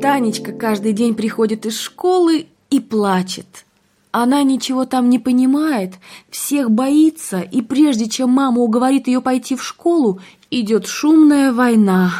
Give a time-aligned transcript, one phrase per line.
[0.00, 3.66] Танечка каждый день приходит из школы и плачет.
[4.12, 5.94] Она ничего там не понимает,
[6.30, 12.12] всех боится, и прежде чем мама уговорит ее пойти в школу, идет шумная война.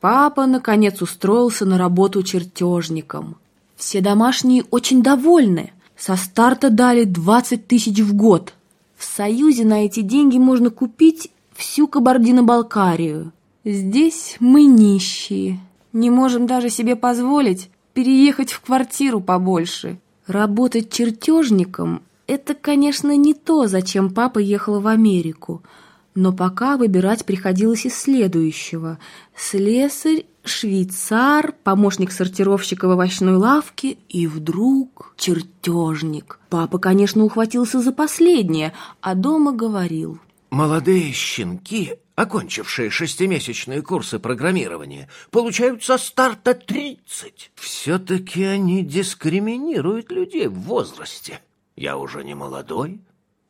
[0.00, 3.36] Папа, наконец, устроился на работу чертежником.
[3.76, 5.72] Все домашние очень довольны.
[5.96, 8.52] Со старта дали 20 тысяч в год.
[8.96, 13.32] В Союзе на эти деньги можно купить всю Кабардино-Балкарию.
[13.64, 15.60] Здесь мы нищие.
[15.92, 19.98] Не можем даже себе позволить переехать в квартиру побольше.
[20.26, 25.62] Работать чертежником– это, конечно, не то, зачем папа ехал в Америку.
[26.14, 28.98] Но пока выбирать приходилось из следующего.
[29.36, 36.38] Слесарь, швейцар, помощник сортировщика в овощной лавке и вдруг чертежник.
[36.50, 40.18] Папа, конечно, ухватился за последнее, а дома говорил.
[40.50, 47.52] Молодые щенки окончившие шестимесячные курсы программирования, получают со старта 30.
[47.54, 51.40] Все-таки они дискриминируют людей в возрасте.
[51.76, 53.00] Я уже не молодой.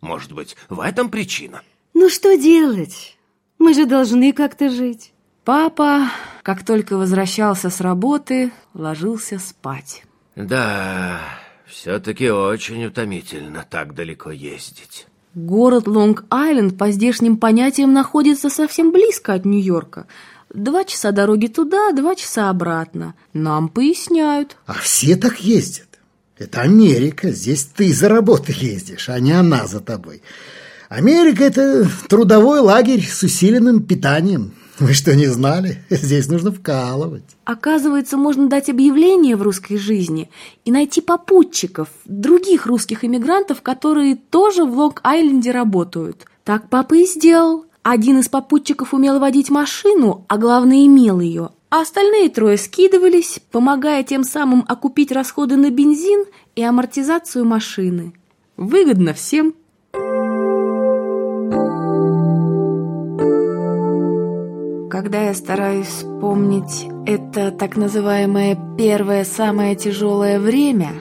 [0.01, 1.63] Может быть, в этом причина?
[1.95, 3.17] Ну что делать?
[3.59, 5.13] Мы же должны как-то жить.
[5.45, 6.11] Папа,
[6.43, 10.05] как только возвращался с работы, ложился спать.
[10.37, 11.21] Да,
[11.67, 15.07] все-таки очень утомительно так далеко ездить.
[15.35, 20.07] Город Лонг-Айленд по здешним понятиям находится совсем близко от Нью-Йорка.
[20.53, 23.15] Два часа дороги туда, два часа обратно.
[23.33, 24.59] Нам поясняют.
[24.67, 25.89] А все так ездят.
[26.37, 27.31] Это Америка.
[27.31, 30.23] Здесь ты за работой ездишь, а не она за тобой.
[30.91, 34.53] Америка– это трудовой лагерь с усиленным питанием.
[34.79, 35.85] Вы что, не знали?
[35.91, 37.25] Здесь нужно вкалывать.
[37.45, 40.31] Оказывается, можно дать объявление в русской жизни
[40.65, 46.27] и найти попутчиков, других русских иммигрантов, которые тоже в Лонг-Айленде работают.
[46.45, 47.67] Так папа и сделал.
[47.83, 51.51] Один из попутчиков умел водить машину, а главное имел ее.
[51.69, 58.13] А остальные трое скидывались, помогая тем самым окупить расходы на бензин и амортизацию машины.
[58.57, 59.55] Выгодно всем.
[64.93, 70.93] Когда я стараюсь вспомнить это так называемое первое самое тяжелое время,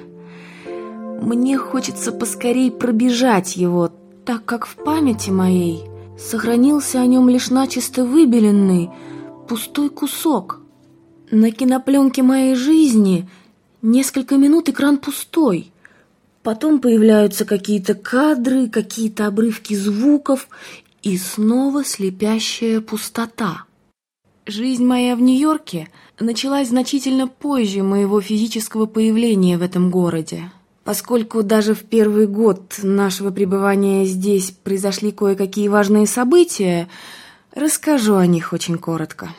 [1.22, 3.92] мне хочется поскорей пробежать его,
[4.26, 5.84] так как в памяти моей
[6.18, 8.92] сохранился о нем лишь начисто выбеленный,
[9.50, 10.62] пустой кусок.
[11.30, 13.28] На кинопленке моей жизни
[13.82, 15.74] несколько минут экран пустой.
[16.44, 20.48] Потом появляются какие-то кадры, какие-то обрывки звуков
[21.04, 23.66] и снова слепящая пустота.
[24.52, 25.88] Жизнь моя в Нью-Йорке
[26.20, 30.52] началась значительно позже моего физического появления в этом городе.
[30.84, 36.90] Поскольку даже в первый год нашего пребывания здесь произошли кое-какие важные события,
[37.56, 39.30] расскажу о них очень коротко.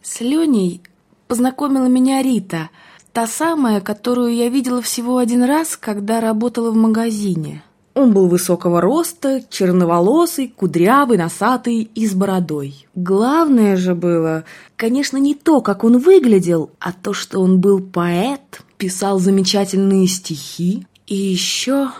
[0.00, 0.80] С Леней
[1.28, 2.70] познакомила меня Рита,
[3.12, 7.62] та самая, которую я видела всего один раз, когда работала в магазине.
[7.94, 12.86] Он был высокого роста, черноволосый, кудрявый, носатый и с бородой.
[12.96, 14.44] Главное же было,
[14.74, 20.86] конечно, не то, как он выглядел, а то, что он был поэт, писал замечательные стихи.
[21.06, 21.90] И еще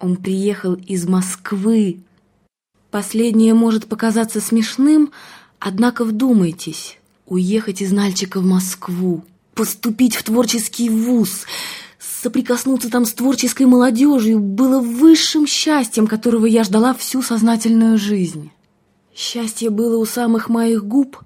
[0.00, 2.00] он приехал из Москвы.
[2.90, 5.10] Последнее может показаться смешным,
[5.58, 9.24] однако вдумайтесь, уехать из Нальчика в Москву,
[9.54, 11.44] поступить в творческий вуз–
[12.24, 18.50] Соприкоснуться там с творческой молодежью было высшим счастьем, которого я ждала всю сознательную жизнь.
[19.14, 21.18] Счастье было у самых моих губ.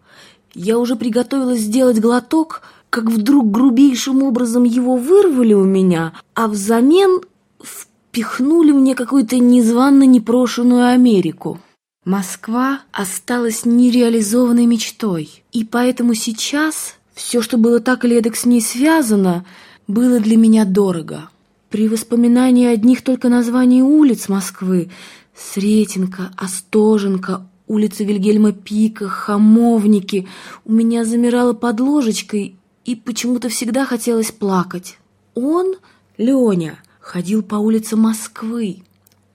[0.55, 7.21] Я уже приготовилась сделать глоток, как вдруг грубейшим образом его вырвали у меня, а взамен
[7.63, 11.61] впихнули мне какую-то незванно непрошенную Америку.
[12.05, 18.61] Москва осталась нереализованной мечтой, и поэтому сейчас все, что было так или эдак с ней
[18.61, 19.45] связано–
[19.89, 21.31] было для меня дорого.
[21.71, 24.91] При воспоминании одних только названий улиц Москвы–
[25.35, 30.29] Сретенка, Остоженка, улица Вильгельма Пика, Хамовники–
[30.65, 34.99] у меня замирало под ложечкой и почему-то всегда хотелось плакать.
[35.35, 35.77] Он,
[36.17, 38.83] Леня, ходил по улицам Москвы.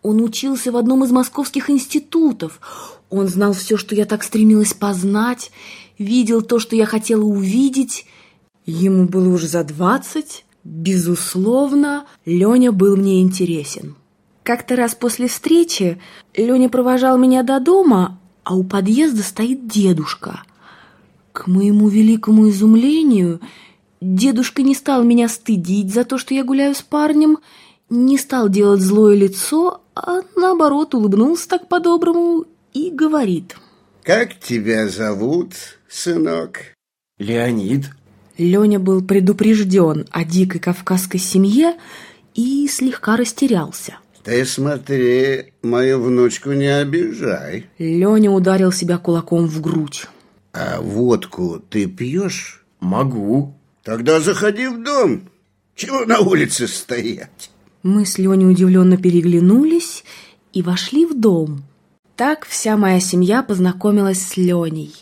[0.02, 2.60] Он учился в одном из московских институтов.
[3.10, 5.52] Он знал все, что я так стремилась познать,
[5.98, 8.06] видел то, что я хотела увидеть–
[8.66, 10.46] Ему было уже за двадцать.
[10.64, 13.96] Безусловно, Леня был мне интересен.
[14.44, 16.00] Как-то раз после встречи
[16.36, 20.44] Леня провожал меня до дома, а у подъезда стоит дедушка.
[21.34, 23.42] К моему великому изумлению,
[24.00, 27.40] дедушка не стал меня стыдить за то, что я гуляю с парнем,
[27.90, 33.58] не стал делать злое лицо, а наоборот улыбнулся так по-доброму и говорит.
[34.04, 35.54] «Как тебя зовут,
[35.90, 36.60] сынок?»
[37.18, 37.86] «Леонид»,
[38.44, 41.76] Леня был предупрежден о дикой кавказской семье
[42.36, 43.98] и слегка растерялся.
[44.24, 47.66] Ты смотри, мою внучку не обижай.
[47.78, 50.06] Леня ударил себя кулаком в грудь.
[50.54, 52.64] А водку ты пьешь?
[52.80, 53.56] Могу.
[53.84, 55.30] Тогда заходи в дом.
[55.76, 57.50] Чего на улице стоять?
[57.82, 60.06] Мы с Леней удивленно переглянулись
[60.54, 61.64] и вошли в дом.
[62.16, 64.94] Так вся моя семья познакомилась с Леней.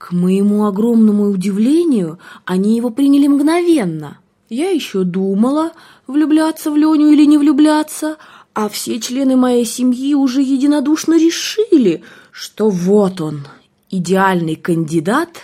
[0.00, 4.16] К моему огромному удивлению, они его приняли мгновенно.
[4.48, 5.72] Я еще думала,
[6.06, 8.16] влюбляться в Леню или не влюбляться,
[8.54, 13.46] а все члены моей семьи уже единодушно решили, что вот он,
[13.90, 15.36] идеальный кандидат,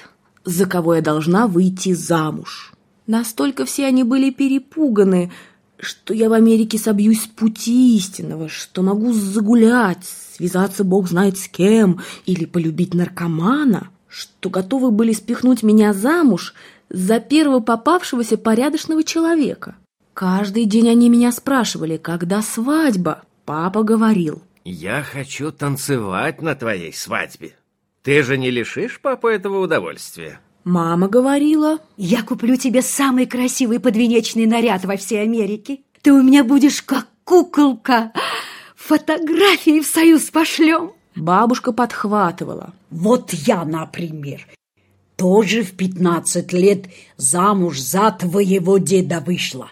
[0.46, 2.72] за кого я должна выйти замуж.
[3.06, 5.30] Настолько все они были перепуганы,
[5.78, 11.46] что я в Америке собьюсь с пути истинного, что могу загулять, связаться бог знает с
[11.46, 16.54] кем или полюбить наркомана, что готовы были спихнуть меня замуж
[16.88, 19.76] за первого попавшегося порядочного человека.
[20.14, 23.22] Каждый день они меня спрашивали, когда свадьба.
[23.44, 24.42] Папа говорил.
[24.64, 27.54] Я хочу танцевать на твоей свадьбе.
[28.02, 30.40] Ты же не лишишь папу этого удовольствия?
[30.64, 31.78] Мама говорила.
[31.96, 35.80] Я куплю тебе самый красивый подвенечный наряд во всей Америке.
[36.02, 38.12] Ты у меня будешь как куколка.
[38.74, 40.92] Фотографии в союз пошлем.
[41.16, 42.74] Бабушка подхватывала.
[42.90, 44.46] Вот я, например,
[45.16, 46.86] тоже в пятнадцать лет
[47.16, 49.70] замуж за твоего деда вышла.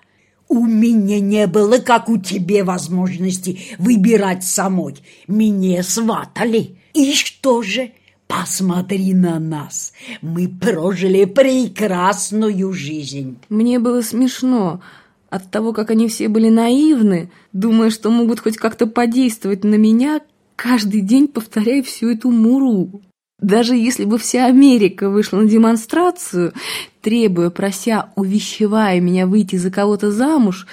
[0.48, 4.96] У меня не было, как у тебя, возможности выбирать самой.
[5.26, 6.78] Меня сватали.
[6.94, 7.92] И что же?
[8.26, 9.92] Посмотри на нас.
[10.22, 13.38] Мы прожили прекрасную жизнь.
[13.48, 14.80] Мне было смешно
[15.28, 20.20] от того, как они все были наивны, думая, что могут хоть как-то подействовать на меня,
[20.56, 23.02] каждый день повторяя всю эту муру.
[23.40, 26.52] Даже если бы вся Америка вышла на демонстрацию,
[27.02, 30.66] требуя, прося, увещевая меня выйти за кого-то замуж,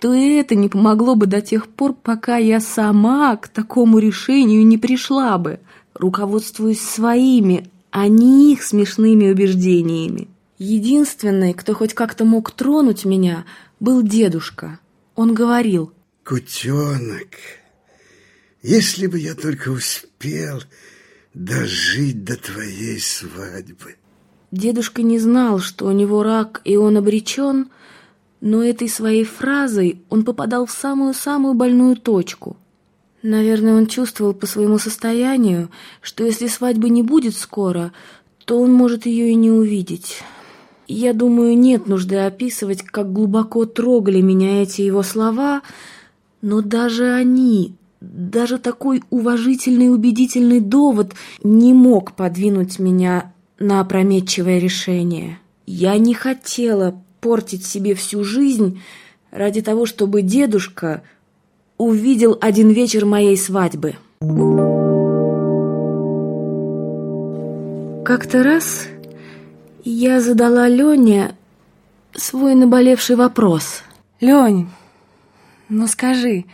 [0.00, 4.78] то это не помогло бы до тех пор, пока я сама к такому решению не
[4.78, 5.60] пришла бы,
[5.94, 10.28] руководствуясь своими, а не их смешными убеждениями.
[10.58, 13.44] Единственный, кто хоть как-то мог тронуть меня,
[13.78, 14.78] был дедушка.
[15.16, 15.92] Он говорил,
[16.24, 17.59] Кутенок,
[18.62, 20.62] если бы я только успел
[21.34, 23.96] дожить до твоей свадьбы.
[24.50, 27.68] Дедушка не знал, что у него рак, и он обречен,
[28.40, 32.56] но этой своей фразой он попадал в самую-самую больную точку.
[33.22, 35.70] Наверное, он чувствовал по своему состоянию,
[36.00, 37.92] что если свадьбы не будет скоро,
[38.44, 40.22] то он может ее и не увидеть.
[40.88, 45.62] Я думаю, нет нужды описывать, как глубоко трогали меня эти его слова,
[46.40, 54.58] но даже они, даже такой уважительный и убедительный довод не мог подвинуть меня на опрометчивое
[54.58, 55.38] решение.
[55.66, 58.80] Я не хотела портить себе всю жизнь
[59.30, 61.02] ради того, чтобы дедушка
[61.76, 63.96] увидел один вечер моей свадьбы.
[68.04, 68.88] Как-то раз
[69.84, 71.36] я задала Лене
[72.14, 73.82] свой наболевший вопрос.
[74.20, 74.68] «Лень,
[75.68, 76.44] ну скажи,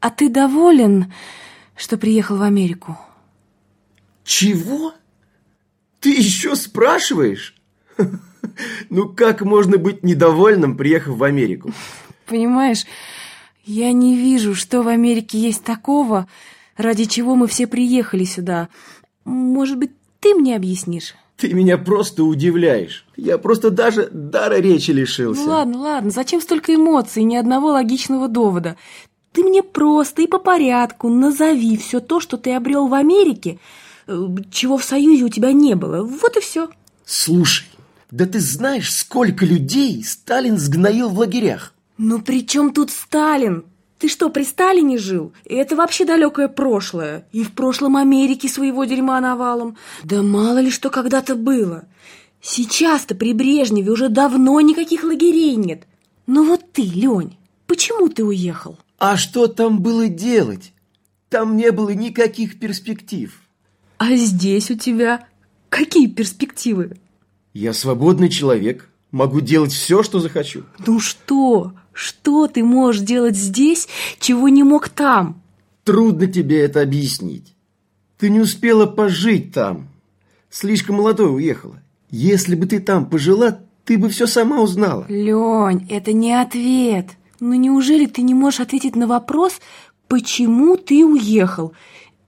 [0.00, 1.12] а ты доволен,
[1.76, 2.98] что приехал в Америку?»
[4.30, 4.94] Чего?
[5.98, 7.54] Ты еще спрашиваешь?
[8.88, 11.72] Ну как можно быть недовольным, приехав в Америку?
[12.26, 12.84] Понимаешь,
[13.64, 16.26] я не вижу, что в Америке есть такого,
[16.76, 18.68] ради чего мы все приехали сюда.
[19.24, 21.14] Может быть, ты мне объяснишь?
[21.36, 23.04] Ты меня просто удивляешь.
[23.16, 25.42] Я просто даже дара речи лишился.
[25.42, 28.76] Ну ладно, ладно, зачем столько эмоций и ни одного логичного довода?
[29.32, 33.58] Ты мне просто и по порядку назови все то, что ты обрел в Америке,
[34.06, 36.02] э, чего в Союзе у тебя не было.
[36.02, 36.68] Вот и все.
[37.04, 37.66] Слушай,
[38.10, 41.74] да ты знаешь, сколько людей Сталин сгноил в лагерях?
[41.96, 43.64] Ну при чем тут Сталин?
[44.00, 45.32] Ты что, при Сталине жил?
[45.44, 47.26] Это вообще далекое прошлое.
[47.32, 49.76] И в прошлом Америке своего дерьма навалом.
[50.02, 51.84] Да мало ли что когда-то было.
[52.40, 55.82] Сейчас-то при Брежневе уже давно никаких лагерей нет.
[56.26, 58.78] Но вот ты, Лень, почему ты уехал?
[59.00, 60.74] А что там было делать?
[61.30, 63.34] Там не было никаких перспектив.
[63.96, 65.26] А здесь у тебя
[65.70, 66.98] какие перспективы?
[67.54, 70.64] Я свободный человек, могу делать все, что захочу.
[70.86, 71.72] Ну что?
[71.94, 73.88] Что ты можешь делать здесь,
[74.18, 75.40] чего не мог там?
[75.84, 77.54] Трудно тебе это объяснить.
[78.18, 79.88] Ты не успела пожить там.
[80.50, 81.80] Слишком молодой уехала.
[82.10, 85.06] Если бы ты там пожила, ты бы все сама узнала.
[85.08, 87.06] Лень, это не ответ.
[87.40, 89.60] Ну неужели ты не можешь ответить на вопрос,
[90.08, 91.72] почему ты уехал?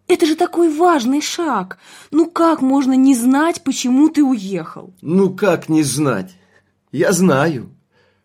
[0.09, 1.79] Это же такой важный шаг.
[2.11, 4.93] Ну как можно не знать, почему ты уехал?
[5.03, 6.33] Ну как не знать?
[6.91, 7.71] Я знаю.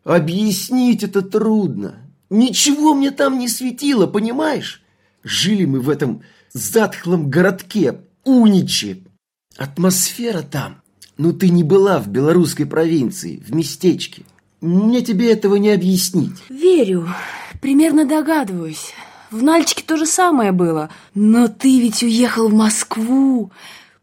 [0.03, 2.01] Объяснить это трудно.
[2.29, 4.81] Ничего мне там не светило, понимаешь?
[5.23, 8.99] Жили мы в этом затхлом городке, Униче.
[9.57, 10.81] Атмосфера там.
[11.17, 14.23] Ну ты не была в белорусской провинции, в местечке.
[14.61, 16.43] Мне тебе этого не объяснить.
[16.49, 17.07] Верю,
[17.61, 18.93] примерно догадываюсь.
[19.29, 20.89] В Нальчике то же самое было.
[21.13, 23.51] Но ты ведь уехал в Москву,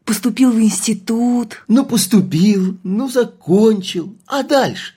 [0.05, 1.63] поступил в институт.
[1.67, 4.15] Ну поступил, ну закончил.
[4.27, 4.93] А дальше?